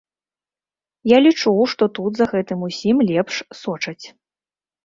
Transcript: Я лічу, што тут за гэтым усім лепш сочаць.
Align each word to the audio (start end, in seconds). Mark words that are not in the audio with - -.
Я 1.11 1.17
лічу, 1.25 1.53
што 1.73 1.83
тут 1.99 2.11
за 2.21 2.25
гэтым 2.33 2.59
усім 2.69 2.95
лепш 3.11 3.35
сочаць. 3.63 4.05